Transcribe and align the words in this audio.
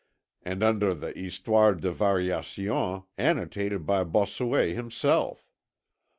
and 0.41 0.63
under 0.63 0.95
the 0.95 1.11
Histoire 1.11 1.75
des 1.75 1.91
Variations, 1.91 3.03
annotated 3.19 3.85
by 3.85 4.03
Bossuet 4.03 4.73
himself! 4.73 5.47